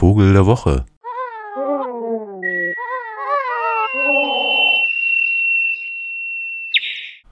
[0.00, 0.86] Vogel der Woche.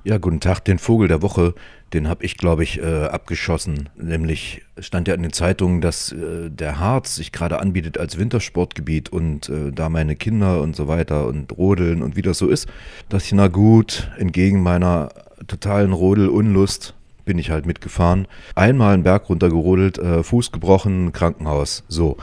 [0.05, 0.67] Ja, guten Tag.
[0.67, 1.55] Den Vogel der Woche,
[1.95, 3.89] den habe ich, glaube ich, äh, abgeschossen.
[3.97, 9.09] Nämlich stand ja in den Zeitungen, dass äh, der Harz sich gerade anbietet als Wintersportgebiet
[9.09, 12.69] und äh, da meine Kinder und so weiter und Rodeln und wie das so ist,
[13.09, 15.09] dass ich, na gut, entgegen meiner
[15.47, 16.93] totalen Rodelunlust
[17.29, 18.27] bin ich halt mitgefahren.
[18.55, 21.85] Einmal einen Berg runtergerodelt, äh, Fuß gebrochen, Krankenhaus.
[21.87, 22.17] So.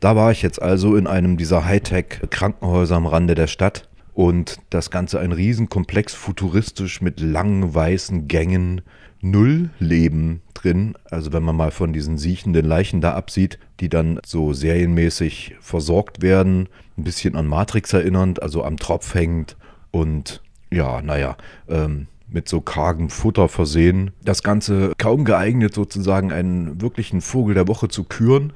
[0.00, 4.90] Da war ich jetzt also in einem dieser Hightech-Krankenhäuser am Rande der Stadt und das
[4.90, 8.82] Ganze ein Riesenkomplex, futuristisch mit langen weißen Gängen,
[9.20, 10.94] null Leben drin.
[11.10, 16.22] Also wenn man mal von diesen siechenden Leichen da absieht, die dann so serienmäßig versorgt
[16.22, 19.56] werden, ein bisschen an Matrix erinnernd, also am Tropf hängend
[19.90, 21.36] und ja, naja,
[21.68, 24.12] ähm, mit so kargem Futter versehen.
[24.22, 28.52] Das Ganze kaum geeignet, sozusagen einen wirklichen Vogel der Woche zu küren.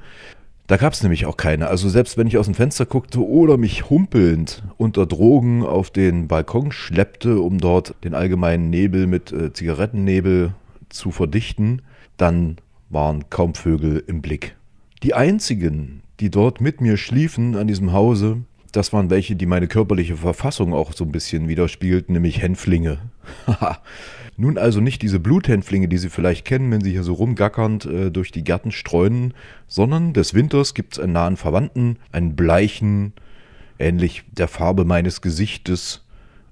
[0.67, 1.67] Da gab es nämlich auch keine.
[1.67, 6.27] Also selbst wenn ich aus dem Fenster guckte oder mich humpelnd unter Drogen auf den
[6.27, 10.53] Balkon schleppte, um dort den allgemeinen Nebel mit äh, Zigarettennebel
[10.89, 11.81] zu verdichten,
[12.15, 12.57] dann
[12.89, 14.55] waren kaum Vögel im Blick.
[15.01, 19.67] Die einzigen, die dort mit mir schliefen an diesem Hause, das waren welche, die meine
[19.67, 22.99] körperliche Verfassung auch so ein bisschen widerspiegelten, nämlich Hänflinge.
[24.37, 28.11] Nun also nicht diese Bluthänflinge, die Sie vielleicht kennen, wenn Sie hier so rumgackernd äh,
[28.11, 29.33] durch die Gärten streunen,
[29.67, 33.13] sondern des Winters gibt es einen nahen Verwandten, einen bleichen,
[33.77, 36.03] ähnlich der Farbe meines Gesichtes,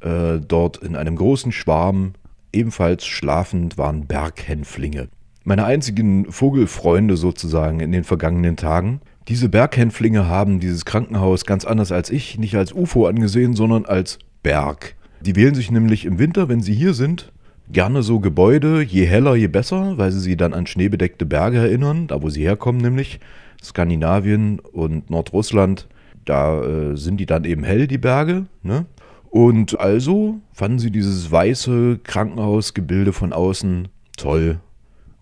[0.01, 2.13] äh, dort in einem großen Schwarm,
[2.53, 5.09] ebenfalls schlafend, waren Berghänflinge.
[5.43, 9.01] Meine einzigen Vogelfreunde sozusagen in den vergangenen Tagen.
[9.27, 14.19] Diese Berghänflinge haben dieses Krankenhaus ganz anders als ich nicht als UFO angesehen, sondern als
[14.43, 14.95] Berg.
[15.25, 17.31] Die wählen sich nämlich im Winter, wenn sie hier sind,
[17.71, 22.07] gerne so Gebäude, je heller, je besser, weil sie sie dann an schneebedeckte Berge erinnern,
[22.07, 23.19] da wo sie herkommen nämlich,
[23.63, 25.87] Skandinavien und Nordrussland,
[26.25, 28.45] da äh, sind die dann eben hell, die Berge.
[28.63, 28.85] Ne?
[29.29, 34.59] Und also fanden sie dieses weiße Krankenhausgebilde von außen toll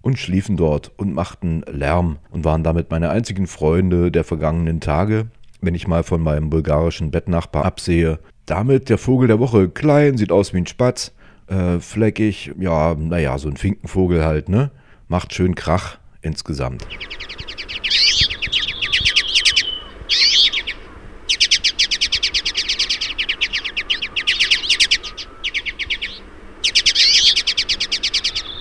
[0.01, 5.27] und schliefen dort und machten Lärm und waren damit meine einzigen Freunde der vergangenen Tage,
[5.61, 8.19] wenn ich mal von meinem bulgarischen Bettnachbar absehe.
[8.49, 11.11] Damit der Vogel der Woche, klein, sieht aus wie ein Spatz,
[11.45, 14.71] äh, fleckig, ja, naja, so ein Finkenvogel halt, ne?
[15.07, 16.87] Macht schön Krach insgesamt.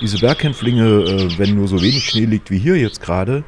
[0.02, 3.42] Diese Berghänflinge, äh, wenn nur so wenig Schnee liegt wie hier jetzt gerade,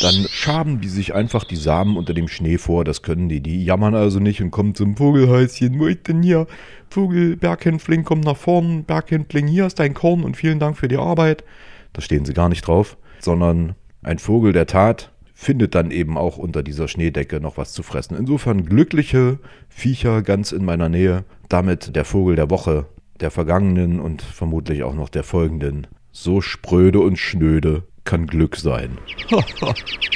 [0.00, 2.84] dann schaben die sich einfach die Samen unter dem Schnee vor.
[2.84, 3.40] Das können die.
[3.40, 5.78] Die jammern also nicht und kommen zum Vogelhäuschen.
[5.78, 6.46] Wo ist denn hier?
[6.90, 8.84] Vogel, Berghänfling, komm nach vorn.
[8.84, 11.44] Berghänfling, hier ist dein Korn und vielen Dank für die Arbeit.
[11.92, 12.96] Da stehen sie gar nicht drauf.
[13.20, 17.82] Sondern ein Vogel der Tat findet dann eben auch unter dieser Schneedecke noch was zu
[17.82, 18.16] fressen.
[18.16, 19.38] Insofern glückliche
[19.68, 21.24] Viecher ganz in meiner Nähe.
[21.48, 22.86] Damit der Vogel der Woche,
[23.20, 25.86] der vergangenen und vermutlich auch noch der folgenden.
[26.12, 28.96] So spröde und schnöde kann Glück sein.